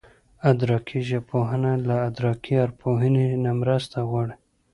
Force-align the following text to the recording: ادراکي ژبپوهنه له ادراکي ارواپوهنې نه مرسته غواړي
ادراکي 0.51 0.99
ژبپوهنه 1.09 1.71
له 1.87 1.95
ادراکي 2.07 2.53
ارواپوهنې 2.63 3.25
نه 3.43 3.51
مرسته 3.61 3.97
غواړي 4.09 4.35